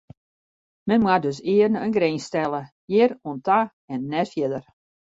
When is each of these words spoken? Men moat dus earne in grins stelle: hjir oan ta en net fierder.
Men 0.91 1.03
moat 1.03 1.23
dus 1.25 1.41
earne 1.55 1.79
in 1.89 1.95
grins 1.99 2.25
stelle: 2.29 2.61
hjir 2.89 3.11
oan 3.27 3.39
ta 3.47 3.59
en 3.93 4.01
net 4.11 4.29
fierder. 4.33 4.65